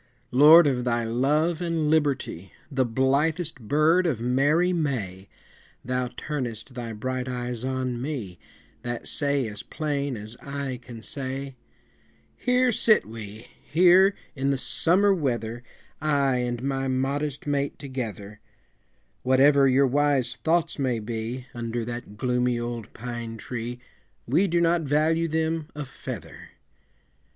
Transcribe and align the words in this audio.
Lord 0.31 0.65
of 0.65 0.83
thy 0.83 1.03
love 1.03 1.61
and 1.61 1.87
liberty, 1.91 2.53
The 2.71 2.87
blithest 2.87 3.59
bird 3.59 4.07
of 4.07 4.19
merry 4.19 4.73
May, 4.73 5.29
Thou 5.85 6.07
turnest 6.17 6.73
thy 6.73 6.91
bright 6.91 7.27
eyes 7.29 7.63
on 7.63 8.01
me, 8.01 8.39
That 8.81 9.07
say 9.07 9.47
as 9.47 9.61
plain 9.61 10.17
as 10.17 10.35
eye 10.41 10.79
can 10.81 11.03
say 11.03 11.55
"Here 12.35 12.71
sit 12.71 13.05
we, 13.05 13.49
here 13.63 14.15
in 14.35 14.49
the 14.49 14.57
summer 14.57 15.13
weather, 15.13 15.61
I 16.01 16.37
and 16.37 16.63
my 16.63 16.87
modest 16.87 17.45
mate 17.45 17.77
together; 17.77 18.39
Whatever 19.21 19.67
your 19.67 19.85
wise 19.85 20.35
thoughts 20.35 20.79
may 20.79 20.97
be, 20.97 21.45
Under 21.53 21.85
that 21.85 22.17
gloomy 22.17 22.59
old 22.59 22.91
pine 22.93 23.37
tree, 23.37 23.79
We 24.27 24.47
do 24.47 24.59
not 24.61 24.81
value 24.81 25.27
them 25.27 25.67
a 25.75 25.85
feather." 25.85 26.49